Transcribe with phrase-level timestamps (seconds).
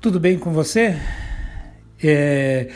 [0.00, 0.96] Tudo bem com você?
[2.02, 2.68] É,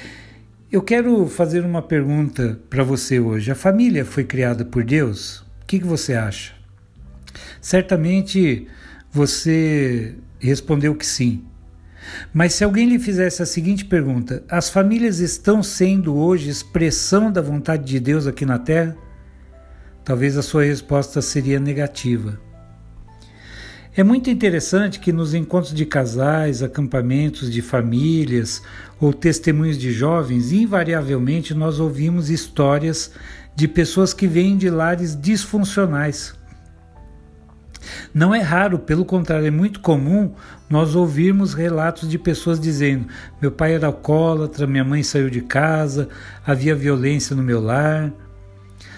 [0.71, 3.51] eu quero fazer uma pergunta para você hoje.
[3.51, 5.39] A família foi criada por Deus?
[5.63, 6.55] O que, que você acha?
[7.61, 8.69] Certamente
[9.11, 11.45] você respondeu que sim.
[12.33, 17.43] Mas se alguém lhe fizesse a seguinte pergunta: as famílias estão sendo hoje expressão da
[17.43, 18.97] vontade de Deus aqui na Terra?
[20.05, 22.41] Talvez a sua resposta seria negativa.
[23.97, 28.61] É muito interessante que nos encontros de casais, acampamentos de famílias
[29.01, 33.13] ou testemunhos de jovens, invariavelmente nós ouvimos histórias
[33.55, 36.35] de pessoas que vêm de lares disfuncionais.
[38.13, 40.35] Não é raro, pelo contrário, é muito comum
[40.69, 43.07] nós ouvirmos relatos de pessoas dizendo:
[43.41, 46.11] meu pai era alcoólatra, minha mãe saiu de casa,
[46.47, 48.13] havia violência no meu lar.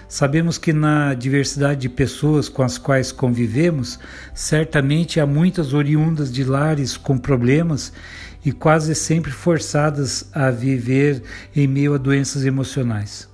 [0.08, 3.98] Sabemos que na diversidade de pessoas com as quais convivemos,
[4.32, 7.92] certamente há muitas oriundas de lares com problemas
[8.42, 11.22] e quase sempre forçadas a viver
[11.54, 13.28] em meio a doenças emocionais.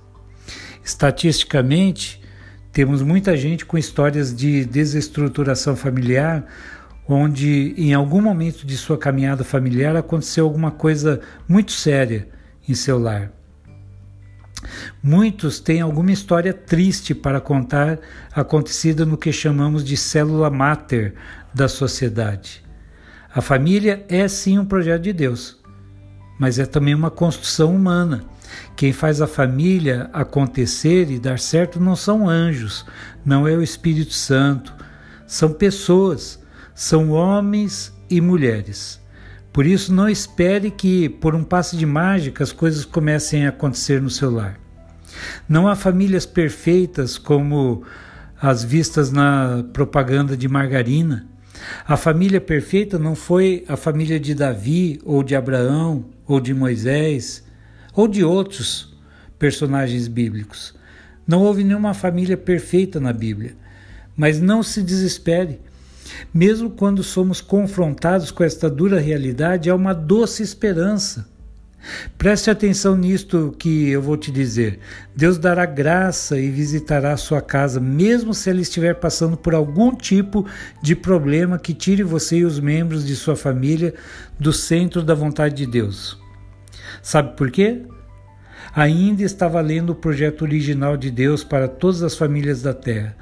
[0.83, 2.21] Estatisticamente,
[2.73, 6.45] temos muita gente com histórias de desestruturação familiar,
[7.07, 12.27] onde em algum momento de sua caminhada familiar aconteceu alguma coisa muito séria
[12.67, 13.34] em seu lar.
[15.01, 17.99] Muitos têm alguma história triste para contar
[18.33, 21.13] acontecida no que chamamos de célula máter
[21.53, 22.63] da sociedade.
[23.33, 25.57] A família é sim um projeto de Deus,
[26.39, 28.23] mas é também uma construção humana.
[28.75, 32.85] Quem faz a família acontecer e dar certo não são anjos,
[33.25, 34.73] não é o Espírito Santo,
[35.27, 36.41] são pessoas,
[36.73, 39.01] são homens e mulheres.
[39.55, 44.01] Por isso, não espere que, por um passe de mágica, as coisas comecem a acontecer
[44.01, 44.59] no seu lar.
[45.47, 47.81] Não há famílias perfeitas como
[48.37, 51.25] as vistas na propaganda de margarina.
[51.87, 57.41] A família perfeita não foi a família de Davi, ou de Abraão, ou de Moisés,
[57.93, 58.93] ou de outros
[59.39, 60.75] personagens bíblicos.
[61.25, 63.55] Não houve nenhuma família perfeita na Bíblia.
[64.17, 65.61] Mas não se desespere.
[66.33, 71.27] Mesmo quando somos confrontados com esta dura realidade, há uma doce esperança.
[72.17, 74.79] Preste atenção nisto que eu vou te dizer.
[75.15, 79.93] Deus dará graça e visitará a sua casa, mesmo se ela estiver passando por algum
[79.95, 80.45] tipo
[80.81, 83.93] de problema que tire você e os membros de sua família
[84.39, 86.19] do centro da vontade de Deus.
[87.03, 87.83] Sabe por quê?
[88.73, 93.15] Ainda está valendo o projeto original de Deus para todas as famílias da terra.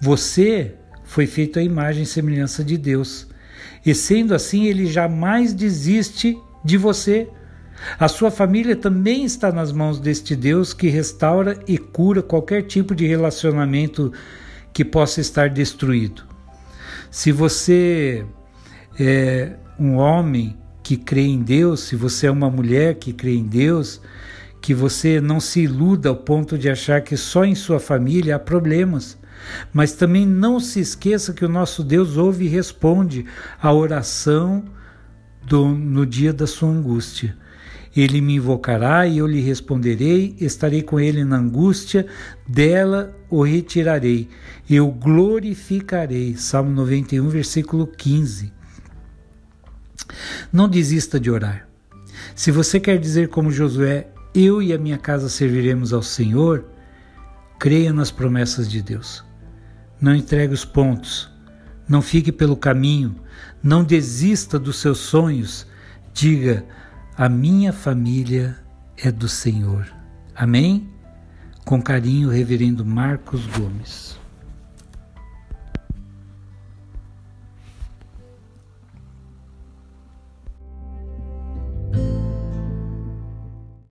[0.00, 0.74] Você
[1.12, 3.28] foi feito à imagem e semelhança de Deus.
[3.84, 7.28] E sendo assim, ele jamais desiste de você.
[7.98, 12.94] A sua família também está nas mãos deste Deus que restaura e cura qualquer tipo
[12.94, 14.10] de relacionamento
[14.72, 16.22] que possa estar destruído.
[17.10, 18.24] Se você
[18.98, 23.44] é um homem que crê em Deus, se você é uma mulher que crê em
[23.44, 24.00] Deus,
[24.62, 28.38] que você não se iluda ao ponto de achar que só em sua família há
[28.38, 29.20] problemas.
[29.72, 33.26] Mas também não se esqueça que o nosso Deus ouve e responde
[33.60, 34.64] à oração
[35.44, 37.36] do, no dia da sua angústia.
[37.94, 42.06] Ele me invocará e eu lhe responderei, estarei com ele na angústia,
[42.48, 44.28] dela o retirarei,
[44.68, 46.34] eu glorificarei.
[46.36, 48.50] Salmo 91, versículo 15.
[50.50, 51.68] Não desista de orar.
[52.34, 56.64] Se você quer dizer como Josué, eu e a minha casa serviremos ao Senhor,
[57.58, 59.22] creia nas promessas de Deus.
[60.02, 61.30] Não entregue os pontos,
[61.88, 63.14] não fique pelo caminho,
[63.62, 65.64] não desista dos seus sonhos.
[66.12, 66.66] Diga:
[67.16, 68.58] a minha família
[68.98, 69.86] é do Senhor.
[70.34, 70.90] Amém?
[71.64, 74.18] Com carinho, Reverendo Marcos Gomes.